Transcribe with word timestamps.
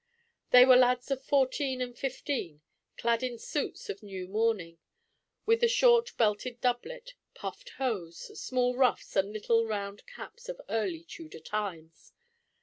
They 0.49 0.65
were 0.65 0.77
lads 0.77 1.11
of 1.11 1.23
fourteen 1.23 1.79
and 1.79 1.95
fifteen, 1.95 2.61
clad 2.97 3.21
in 3.21 3.37
suits 3.37 3.87
of 3.87 4.01
new 4.01 4.27
mourning, 4.27 4.79
with 5.45 5.61
the 5.61 5.67
short 5.67 6.17
belted 6.17 6.59
doublet, 6.59 7.13
puffed 7.35 7.69
hose, 7.77 8.17
small 8.41 8.75
ruffs 8.75 9.15
and 9.15 9.31
little 9.31 9.63
round 9.67 10.03
caps 10.07 10.49
of 10.49 10.59
early 10.69 11.03
Tudor 11.03 11.39
times. 11.41 12.13